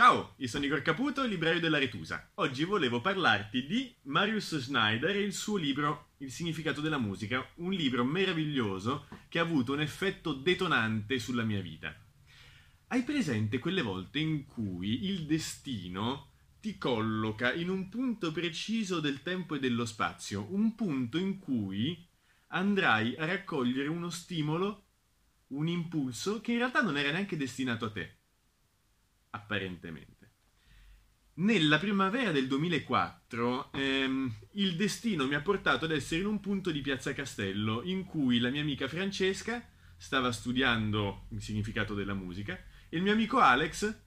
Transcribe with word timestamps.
Ciao, 0.00 0.32
io 0.38 0.48
sono 0.48 0.64
Igor 0.64 0.80
Caputo, 0.80 1.26
libraio 1.26 1.60
della 1.60 1.76
Retusa. 1.76 2.30
Oggi 2.36 2.64
volevo 2.64 3.02
parlarti 3.02 3.66
di 3.66 3.94
Marius 4.04 4.58
Schneider 4.58 5.14
e 5.14 5.20
il 5.20 5.34
suo 5.34 5.58
libro 5.58 6.12
Il 6.20 6.32
significato 6.32 6.80
della 6.80 6.96
musica, 6.96 7.46
un 7.56 7.70
libro 7.70 8.02
meraviglioso 8.02 9.08
che 9.28 9.38
ha 9.38 9.42
avuto 9.42 9.74
un 9.74 9.82
effetto 9.82 10.32
detonante 10.32 11.18
sulla 11.18 11.42
mia 11.42 11.60
vita. 11.60 11.94
Hai 12.86 13.02
presente 13.02 13.58
quelle 13.58 13.82
volte 13.82 14.20
in 14.20 14.46
cui 14.46 15.04
il 15.04 15.26
destino 15.26 16.30
ti 16.62 16.78
colloca 16.78 17.52
in 17.52 17.68
un 17.68 17.90
punto 17.90 18.32
preciso 18.32 19.00
del 19.00 19.20
tempo 19.20 19.54
e 19.54 19.58
dello 19.58 19.84
spazio, 19.84 20.46
un 20.48 20.74
punto 20.76 21.18
in 21.18 21.38
cui 21.38 22.08
andrai 22.48 23.16
a 23.16 23.26
raccogliere 23.26 23.88
uno 23.88 24.08
stimolo, 24.08 24.86
un 25.48 25.68
impulso 25.68 26.40
che 26.40 26.52
in 26.52 26.58
realtà 26.58 26.80
non 26.80 26.96
era 26.96 27.10
neanche 27.10 27.36
destinato 27.36 27.84
a 27.84 27.90
te 27.90 28.14
apparentemente. 29.30 30.20
Nella 31.34 31.78
primavera 31.78 32.32
del 32.32 32.46
2004 32.46 33.72
ehm, 33.72 34.34
il 34.52 34.76
destino 34.76 35.26
mi 35.26 35.34
ha 35.34 35.40
portato 35.40 35.86
ad 35.86 35.92
essere 35.92 36.20
in 36.20 36.26
un 36.26 36.40
punto 36.40 36.70
di 36.70 36.82
Piazza 36.82 37.14
Castello 37.14 37.82
in 37.82 38.04
cui 38.04 38.40
la 38.40 38.50
mia 38.50 38.60
amica 38.60 38.88
Francesca 38.88 39.66
stava 39.96 40.32
studiando 40.32 41.26
il 41.30 41.40
significato 41.40 41.94
della 41.94 42.14
musica 42.14 42.58
e 42.88 42.96
il 42.96 43.02
mio 43.02 43.12
amico 43.12 43.38
Alex 43.38 44.02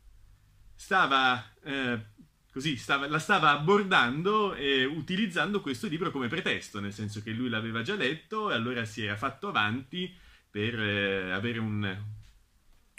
stava, 0.75 1.53
eh, 1.63 2.05
così, 2.51 2.77
stava, 2.77 3.07
la 3.07 3.19
stava 3.19 3.51
abbordando 3.51 4.53
e 4.53 4.85
utilizzando 4.85 5.61
questo 5.61 5.87
libro 5.87 6.11
come 6.11 6.27
pretesto, 6.27 6.79
nel 6.79 6.93
senso 6.93 7.23
che 7.23 7.31
lui 7.31 7.49
l'aveva 7.49 7.81
già 7.81 7.95
letto 7.95 8.51
e 8.51 8.53
allora 8.53 8.85
si 8.85 9.03
era 9.03 9.15
fatto 9.15 9.47
avanti 9.47 10.13
per 10.51 10.79
eh, 10.79 11.31
avere 11.31 11.59
un, 11.59 12.03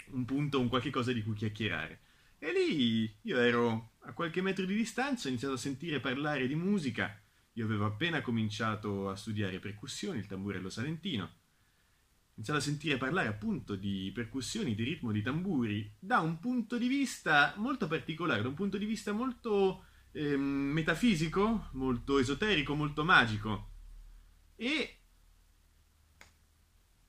un 0.07 0.25
punto, 0.25 0.59
un 0.59 0.67
qualche 0.67 0.89
cosa 0.89 1.13
di 1.13 1.23
cui 1.23 1.35
chiacchierare. 1.35 1.99
E 2.37 2.51
lì 2.51 3.17
io 3.21 3.37
ero 3.39 3.93
a 3.99 4.13
qualche 4.13 4.41
metro 4.41 4.65
di 4.65 4.75
distanza, 4.75 5.27
ho 5.27 5.29
iniziato 5.29 5.55
a 5.55 5.57
sentire 5.57 5.99
parlare 5.99 6.47
di 6.47 6.55
musica. 6.55 7.19
Io 7.53 7.65
avevo 7.65 7.85
appena 7.85 8.21
cominciato 8.21 9.09
a 9.09 9.15
studiare 9.15 9.59
percussioni, 9.59 10.19
il 10.19 10.27
tamburello 10.27 10.69
salentino. 10.69 11.23
Ho 11.23 12.33
iniziato 12.35 12.59
a 12.59 12.63
sentire 12.63 12.97
parlare 12.97 13.29
appunto 13.29 13.75
di 13.75 14.11
percussioni, 14.13 14.75
di 14.75 14.83
ritmo, 14.83 15.11
di 15.11 15.21
tamburi, 15.21 15.95
da 15.97 16.19
un 16.19 16.39
punto 16.39 16.77
di 16.77 16.87
vista 16.87 17.53
molto 17.57 17.87
particolare, 17.87 18.41
da 18.41 18.49
un 18.49 18.55
punto 18.55 18.77
di 18.77 18.85
vista 18.85 19.13
molto 19.13 19.85
eh, 20.11 20.35
metafisico, 20.35 21.69
molto 21.73 22.19
esoterico, 22.19 22.75
molto 22.75 23.05
magico. 23.05 23.71
E 24.55 24.99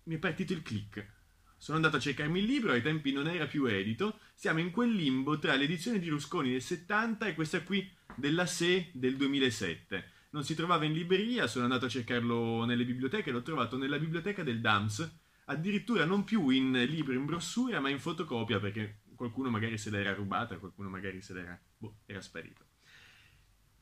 mi 0.05 0.15
è 0.15 0.19
partito 0.19 0.53
il 0.53 0.63
click 0.63 1.15
sono 1.57 1.77
andato 1.77 1.97
a 1.97 2.01
cercarmi 2.01 2.39
il 2.39 2.45
libro, 2.45 2.73
ai 2.73 2.83
tempi 2.83 3.13
non 3.13 3.29
era 3.29 3.47
più 3.47 3.65
edito, 3.67 4.19
siamo 4.35 4.61
in 4.61 4.71
quel 4.71 4.93
limbo 4.93 5.39
tra 5.39 5.55
l'edizione 5.55 5.99
di 5.99 6.09
Rusconi 6.09 6.51
del 6.51 6.63
70 6.63 7.27
e 7.27 7.35
questa 7.35 7.63
qui 7.63 7.91
della 8.15 8.47
SE 8.47 8.91
del 8.93 9.17
2007. 9.17 10.11
Non 10.31 10.45
si 10.45 10.55
trovava 10.55 10.85
in 10.85 10.93
libreria, 10.93 11.47
sono 11.47 11.65
andato 11.65 11.87
a 11.87 11.89
cercarlo 11.89 12.65
nelle 12.65 12.85
biblioteche, 12.85 13.31
l'ho 13.31 13.43
trovato 13.43 13.77
nella 13.77 13.99
biblioteca 13.99 14.43
del 14.43 14.61
DAMS, 14.61 15.19
addirittura 15.47 16.05
non 16.05 16.25
più 16.25 16.49
in 16.51 16.73
libro 16.89 17.15
in 17.15 17.25
brossura, 17.25 17.81
ma 17.81 17.89
in 17.89 18.01
fotocopia, 18.01 18.61
perché 18.61 19.01
qualcuno 19.15 19.49
magari 19.49 19.79
se 19.79 19.91
l'era 19.91 20.13
rubata, 20.15 20.59
qualcuno 20.59 20.89
magari 20.89 21.23
se 21.23 21.33
l'era... 21.33 21.59
boh, 21.79 22.01
era 22.07 22.21
sparito. 22.21 22.65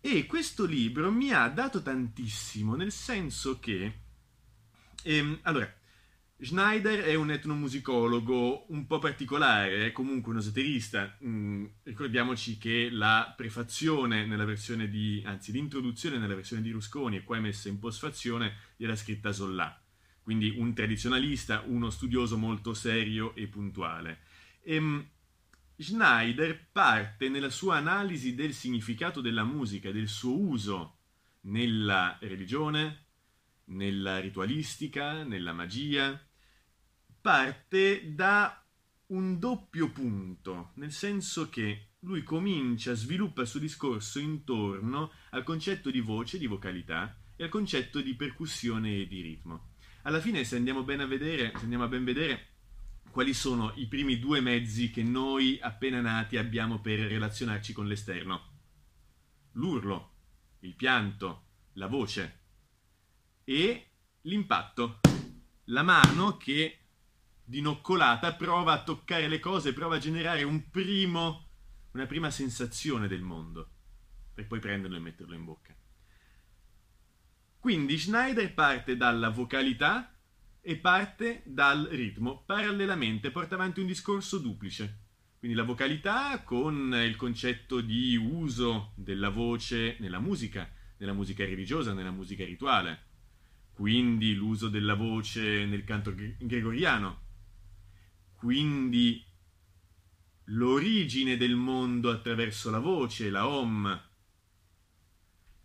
E 0.00 0.26
questo 0.26 0.64
libro 0.66 1.10
mi 1.10 1.32
ha 1.32 1.48
dato 1.48 1.82
tantissimo, 1.82 2.76
nel 2.76 2.92
senso 2.92 3.58
che... 3.58 4.00
Ehm, 5.02 5.38
allora, 5.42 5.74
Schneider 6.44 7.04
è 7.04 7.14
un 7.14 7.30
etnomusicologo 7.30 8.66
un 8.68 8.86
po' 8.86 8.98
particolare, 8.98 9.86
è 9.86 9.92
comunque 9.92 10.32
un 10.32 10.38
esoterista. 10.38 11.16
Mm, 11.24 11.64
ricordiamoci 11.84 12.58
che 12.58 12.90
la 12.90 13.32
prefazione 13.34 14.26
nella 14.26 14.44
versione 14.44 14.88
di, 14.88 15.22
anzi 15.24 15.52
l'introduzione 15.52 16.18
nella 16.18 16.34
versione 16.34 16.60
di 16.60 16.70
Rusconi 16.70 17.16
e 17.16 17.24
è 17.24 17.38
messa 17.38 17.68
in 17.68 17.78
postfazione, 17.78 18.56
gliela 18.76 18.94
scritta 18.94 19.32
Zollà. 19.32 19.80
Quindi 20.22 20.54
un 20.56 20.74
tradizionalista, 20.74 21.62
uno 21.66 21.88
studioso 21.88 22.36
molto 22.36 22.74
serio 22.74 23.34
e 23.34 23.46
puntuale. 23.46 24.20
E, 24.62 24.74
ehm, 24.74 25.08
Schneider 25.76 26.68
parte 26.70 27.28
nella 27.28 27.50
sua 27.50 27.76
analisi 27.76 28.34
del 28.34 28.52
significato 28.52 29.20
della 29.20 29.44
musica, 29.44 29.90
del 29.90 30.08
suo 30.08 30.38
uso 30.38 30.98
nella 31.42 32.16
religione, 32.20 33.06
nella 33.66 34.18
ritualistica, 34.18 35.24
nella 35.24 35.52
magia, 35.52 36.20
parte 37.24 38.12
da 38.12 38.62
un 39.06 39.38
doppio 39.38 39.90
punto, 39.90 40.72
nel 40.74 40.92
senso 40.92 41.48
che 41.48 41.92
lui 42.00 42.22
comincia, 42.22 42.92
sviluppa 42.92 43.40
il 43.40 43.46
suo 43.46 43.60
discorso 43.60 44.18
intorno 44.18 45.10
al 45.30 45.42
concetto 45.42 45.90
di 45.90 46.00
voce, 46.00 46.36
di 46.36 46.46
vocalità 46.46 47.18
e 47.34 47.44
al 47.44 47.48
concetto 47.48 48.02
di 48.02 48.14
percussione 48.14 48.94
e 48.98 49.06
di 49.06 49.22
ritmo. 49.22 49.70
Alla 50.02 50.20
fine, 50.20 50.44
se 50.44 50.56
andiamo, 50.56 50.82
bene 50.82 51.04
a 51.04 51.06
vedere, 51.06 51.52
se 51.56 51.62
andiamo 51.62 51.84
a 51.84 51.88
ben 51.88 52.04
vedere 52.04 52.56
quali 53.10 53.32
sono 53.32 53.72
i 53.76 53.86
primi 53.86 54.18
due 54.18 54.42
mezzi 54.42 54.90
che 54.90 55.02
noi 55.02 55.58
appena 55.62 56.02
nati 56.02 56.36
abbiamo 56.36 56.82
per 56.82 56.98
relazionarci 56.98 57.72
con 57.72 57.86
l'esterno. 57.86 58.50
L'urlo, 59.52 60.16
il 60.60 60.74
pianto, 60.74 61.44
la 61.72 61.86
voce 61.86 62.40
e 63.44 63.92
l'impatto. 64.20 65.00
La 65.68 65.82
mano 65.82 66.36
che 66.36 66.80
dinoccolata 67.44 68.34
prova 68.34 68.72
a 68.72 68.82
toccare 68.82 69.28
le 69.28 69.38
cose, 69.38 69.72
prova 69.72 69.96
a 69.96 70.00
generare 70.00 70.42
un 70.42 70.70
primo, 70.70 71.48
una 71.92 72.06
prima 72.06 72.30
sensazione 72.30 73.06
del 73.06 73.22
mondo, 73.22 73.70
per 74.32 74.46
poi 74.46 74.58
prenderlo 74.58 74.96
e 74.96 75.00
metterlo 75.00 75.34
in 75.34 75.44
bocca. 75.44 75.76
Quindi 77.58 77.98
Schneider 77.98 78.52
parte 78.52 78.96
dalla 78.96 79.30
vocalità 79.30 80.14
e 80.60 80.76
parte 80.76 81.42
dal 81.44 81.88
ritmo, 81.90 82.42
parallelamente 82.44 83.30
porta 83.30 83.54
avanti 83.54 83.80
un 83.80 83.86
discorso 83.86 84.38
duplice. 84.38 85.02
Quindi 85.38 85.56
la 85.56 85.64
vocalità 85.64 86.42
con 86.42 86.94
il 86.94 87.16
concetto 87.16 87.82
di 87.82 88.16
uso 88.16 88.92
della 88.96 89.28
voce 89.28 89.96
nella 90.00 90.18
musica, 90.18 90.70
nella 90.96 91.12
musica 91.12 91.44
religiosa, 91.44 91.92
nella 91.92 92.10
musica 92.10 92.44
rituale, 92.46 93.12
quindi 93.74 94.34
l'uso 94.34 94.68
della 94.68 94.94
voce 94.94 95.66
nel 95.66 95.84
canto 95.84 96.14
gregoriano, 96.14 97.23
quindi 98.44 99.24
l'origine 100.48 101.38
del 101.38 101.56
mondo 101.56 102.10
attraverso 102.10 102.70
la 102.70 102.78
voce, 102.78 103.30
la 103.30 103.48
Om. 103.48 104.02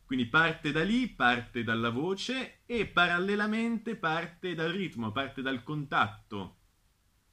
Quindi 0.06 0.28
parte 0.28 0.72
da 0.72 0.82
lì, 0.82 1.10
parte 1.10 1.66
dalla 1.66 1.90
voce 1.90 2.62
e 2.66 2.86
parallelamente 2.86 3.98
parte 3.98 4.56
dal 4.56 4.72
ritmo, 4.72 5.12
parte 5.12 5.42
dal 5.42 5.62
contatto 5.62 6.60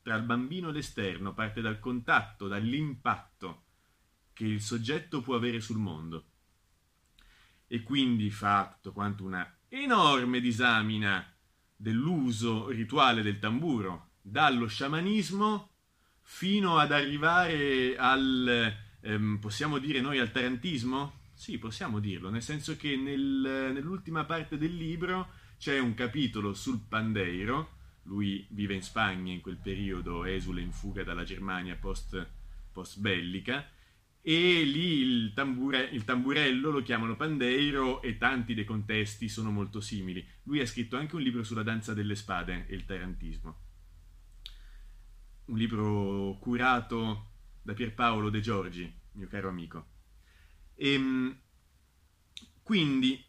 tra 0.02 0.16
il 0.16 0.24
bambino 0.24 0.70
e 0.70 0.72
l'esterno, 0.72 1.32
parte 1.32 1.60
dal 1.60 1.78
contatto, 1.78 2.48
dall'impatto 2.48 3.66
che 4.32 4.46
il 4.46 4.60
soggetto 4.60 5.20
può 5.20 5.36
avere 5.36 5.60
sul 5.60 5.78
mondo. 5.78 6.24
E 7.68 7.84
quindi 7.84 8.30
fa 8.30 8.72
tutto 8.74 8.92
quanto 8.92 9.22
una 9.22 9.58
enorme 9.68 10.40
disamina 10.40 11.24
dell'uso 11.76 12.66
rituale 12.66 13.22
del 13.22 13.38
tamburo, 13.38 14.14
dallo 14.28 14.66
sciamanismo 14.66 15.70
fino 16.22 16.78
ad 16.78 16.90
arrivare 16.90 17.96
al, 17.96 18.74
ehm, 19.00 19.38
possiamo 19.38 19.78
dire 19.78 20.00
noi, 20.00 20.18
al 20.18 20.32
tarantismo? 20.32 21.20
Sì, 21.32 21.58
possiamo 21.58 22.00
dirlo, 22.00 22.30
nel 22.30 22.42
senso 22.42 22.76
che 22.76 22.96
nel, 22.96 23.70
nell'ultima 23.72 24.24
parte 24.24 24.58
del 24.58 24.74
libro 24.74 25.28
c'è 25.58 25.78
un 25.78 25.94
capitolo 25.94 26.54
sul 26.54 26.80
pandeiro, 26.88 27.74
lui 28.04 28.46
vive 28.50 28.74
in 28.74 28.82
Spagna 28.82 29.32
in 29.32 29.40
quel 29.40 29.58
periodo, 29.58 30.24
esule 30.24 30.60
in 30.60 30.72
fuga 30.72 31.04
dalla 31.04 31.24
Germania 31.24 31.76
post, 31.76 32.26
post 32.72 32.98
bellica, 32.98 33.68
e 34.20 34.62
lì 34.64 35.02
il, 35.02 35.32
tambure, 35.34 35.82
il, 35.92 36.04
tamburello 36.04 36.70
lo 36.70 36.82
chiamano 36.82 37.14
pandeiro 37.14 38.02
e 38.02 38.16
tanti 38.16 38.54
dei 38.54 38.64
contesti 38.64 39.28
sono 39.28 39.52
molto 39.52 39.80
simili. 39.80 40.26
Lui 40.44 40.60
ha 40.60 40.66
scritto 40.66 40.96
anche 40.96 41.14
un 41.14 41.22
libro 41.22 41.44
sulla 41.44 41.62
danza 41.62 41.94
delle 41.94 42.16
spade 42.16 42.66
e 42.66 42.74
il 42.74 42.84
tarantismo. 42.84 43.60
Un 45.46 45.56
libro 45.56 46.36
curato 46.40 47.30
da 47.62 47.72
Pierpaolo 47.72 48.30
De 48.30 48.40
Giorgi, 48.40 48.92
mio 49.12 49.28
caro 49.28 49.48
amico. 49.48 49.86
E, 50.74 50.92
ehm, 50.92 51.40
quindi 52.62 53.24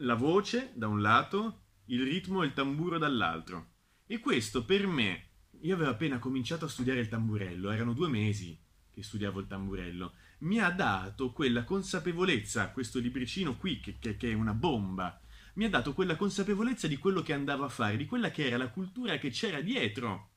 la 0.00 0.14
voce 0.14 0.72
da 0.74 0.88
un 0.88 1.00
lato, 1.00 1.62
il 1.86 2.02
ritmo 2.02 2.42
e 2.42 2.46
il 2.46 2.52
tamburo 2.52 2.98
dall'altro. 2.98 3.72
E 4.06 4.18
questo 4.20 4.64
per 4.64 4.86
me, 4.86 5.28
io 5.60 5.74
avevo 5.74 5.90
appena 5.90 6.18
cominciato 6.18 6.66
a 6.66 6.68
studiare 6.68 7.00
il 7.00 7.08
tamburello, 7.08 7.70
erano 7.70 7.92
due 7.92 8.08
mesi 8.08 8.58
che 8.90 9.02
studiavo 9.02 9.40
il 9.40 9.46
tamburello, 9.46 10.14
mi 10.38 10.58
ha 10.58 10.70
dato 10.70 11.32
quella 11.32 11.64
consapevolezza, 11.64 12.70
questo 12.70 12.98
libricino 12.98 13.56
qui, 13.56 13.80
che, 13.80 13.98
che, 13.98 14.16
che 14.16 14.30
è 14.30 14.34
una 14.34 14.54
bomba, 14.54 15.20
mi 15.56 15.64
ha 15.64 15.70
dato 15.70 15.94
quella 15.94 16.16
consapevolezza 16.16 16.86
di 16.86 16.96
quello 16.96 17.22
che 17.22 17.32
andavo 17.32 17.64
a 17.64 17.68
fare, 17.68 17.96
di 17.96 18.06
quella 18.06 18.30
che 18.30 18.46
era 18.46 18.56
la 18.56 18.70
cultura 18.70 19.18
che 19.18 19.30
c'era 19.30 19.60
dietro 19.60 20.32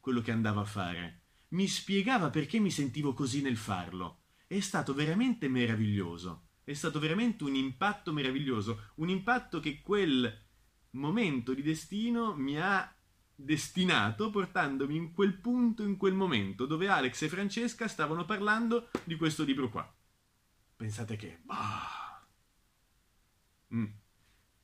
quello 0.00 0.20
che 0.20 0.30
andavo 0.30 0.60
a 0.60 0.64
fare. 0.64 1.22
mi 1.50 1.66
spiegava 1.66 2.28
perché 2.28 2.58
mi 2.58 2.70
sentivo 2.70 3.14
così 3.14 3.40
nel 3.40 3.56
farlo. 3.56 4.24
È 4.46 4.60
stato 4.60 4.92
veramente 4.92 5.48
meraviglioso. 5.48 6.48
È 6.62 6.74
stato 6.74 6.98
veramente 6.98 7.44
un 7.44 7.54
impatto 7.54 8.12
meraviglioso, 8.12 8.90
un 8.96 9.08
impatto 9.08 9.58
che 9.60 9.80
quel 9.80 10.46
momento 10.90 11.54
di 11.54 11.62
destino 11.62 12.34
mi 12.34 12.60
ha 12.60 12.94
destinato 13.34 14.28
portandomi 14.28 14.96
in 14.96 15.12
quel 15.12 15.38
punto, 15.38 15.82
in 15.84 15.96
quel 15.96 16.12
momento, 16.12 16.66
dove 16.66 16.88
Alex 16.88 17.22
e 17.22 17.28
Francesca 17.28 17.88
stavano 17.88 18.26
parlando 18.26 18.90
di 19.04 19.16
questo 19.16 19.44
libro 19.44 19.70
qua. 19.70 19.90
Pensate 20.76 21.16
che... 21.16 21.40
Bah. 21.44 22.26
Mm. 23.74 23.86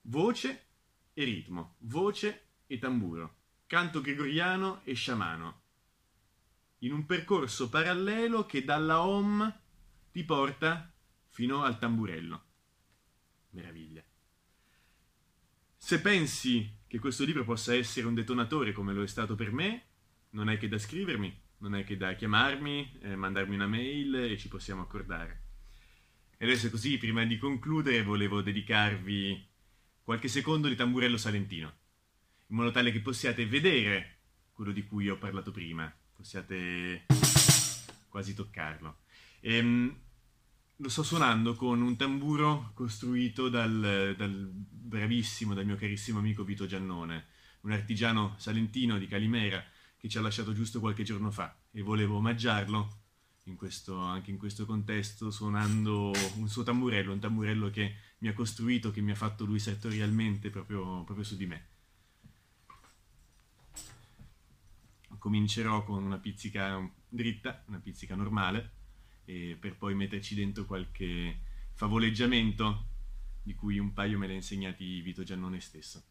Voce 0.06 0.66
e 1.14 1.24
ritmo, 1.24 1.76
voce 1.78 2.48
e 2.66 2.78
tamburo, 2.78 3.36
canto 3.66 4.02
gregoriano 4.02 4.82
e 4.84 4.92
sciamano, 4.92 5.62
in 6.80 6.92
un 6.92 7.06
percorso 7.06 7.70
parallelo 7.70 8.44
che 8.44 8.64
dalla 8.64 9.02
home 9.02 9.60
ti 10.12 10.22
porta 10.24 10.92
fino 11.28 11.62
al 11.62 11.78
tamburello. 11.78 12.44
Meraviglia. 13.50 14.04
Se 15.74 16.00
pensi 16.02 16.80
che 16.86 16.98
questo 16.98 17.24
libro 17.24 17.44
possa 17.44 17.74
essere 17.74 18.06
un 18.06 18.14
detonatore 18.14 18.72
come 18.72 18.92
lo 18.92 19.02
è 19.02 19.06
stato 19.06 19.34
per 19.34 19.52
me, 19.52 19.86
non 20.30 20.48
hai 20.48 20.58
che 20.58 20.68
da 20.68 20.78
scrivermi, 20.78 21.42
non 21.58 21.72
hai 21.72 21.84
che 21.84 21.96
da 21.96 22.14
chiamarmi, 22.14 22.98
eh, 23.00 23.16
mandarmi 23.16 23.54
una 23.54 23.66
mail 23.66 24.14
e 24.16 24.36
ci 24.36 24.48
possiamo 24.48 24.82
accordare. 24.82 25.42
E 26.36 26.44
adesso 26.44 26.68
così, 26.68 26.98
prima 26.98 27.24
di 27.24 27.38
concludere, 27.38 28.02
volevo 28.02 28.42
dedicarvi 28.42 29.52
qualche 30.04 30.28
secondo 30.28 30.68
di 30.68 30.76
tamburello 30.76 31.16
salentino, 31.16 31.72
in 32.48 32.56
modo 32.56 32.70
tale 32.70 32.92
che 32.92 33.00
possiate 33.00 33.46
vedere 33.46 34.18
quello 34.52 34.70
di 34.70 34.84
cui 34.84 35.08
ho 35.08 35.16
parlato 35.16 35.50
prima, 35.50 35.92
possiate 36.14 37.06
quasi 38.08 38.34
toccarlo. 38.34 38.98
Ehm, 39.40 39.96
lo 40.76 40.88
sto 40.88 41.02
suonando 41.02 41.54
con 41.54 41.80
un 41.80 41.96
tamburo 41.96 42.72
costruito 42.74 43.48
dal, 43.48 44.14
dal, 44.16 44.50
bravissimo, 44.52 45.54
dal 45.54 45.64
mio 45.64 45.76
carissimo 45.76 46.18
amico 46.18 46.44
Vito 46.44 46.66
Giannone, 46.66 47.26
un 47.62 47.72
artigiano 47.72 48.34
salentino 48.36 48.98
di 48.98 49.06
Calimera 49.06 49.64
che 49.96 50.08
ci 50.08 50.18
ha 50.18 50.20
lasciato 50.20 50.52
giusto 50.52 50.80
qualche 50.80 51.02
giorno 51.02 51.30
fa 51.30 51.56
e 51.70 51.80
volevo 51.80 52.16
omaggiarlo 52.16 53.03
in 53.44 53.56
questo, 53.56 53.98
anche 53.98 54.30
in 54.30 54.38
questo 54.38 54.64
contesto 54.64 55.30
suonando 55.30 56.12
un 56.36 56.48
suo 56.48 56.62
tamburello, 56.62 57.12
un 57.12 57.20
tamburello 57.20 57.70
che 57.70 57.94
mi 58.18 58.28
ha 58.28 58.32
costruito, 58.32 58.90
che 58.90 59.00
mi 59.00 59.10
ha 59.10 59.16
fatto 59.16 59.44
lui 59.44 59.58
sartorialmente 59.58 60.50
proprio, 60.50 61.04
proprio 61.04 61.24
su 61.24 61.36
di 61.36 61.46
me. 61.46 61.68
Comincerò 65.18 65.84
con 65.84 66.02
una 66.02 66.18
pizzica 66.18 66.86
dritta, 67.08 67.62
una 67.66 67.78
pizzica 67.78 68.14
normale, 68.14 68.72
per 69.24 69.76
poi 69.76 69.94
metterci 69.94 70.34
dentro 70.34 70.66
qualche 70.66 71.40
favoleggiamento 71.72 72.88
di 73.42 73.54
cui 73.54 73.78
un 73.78 73.92
paio 73.92 74.18
me 74.18 74.26
l'ha 74.26 74.34
insegnati 74.34 75.00
Vito 75.00 75.22
Giannone 75.22 75.60
stesso. 75.60 76.02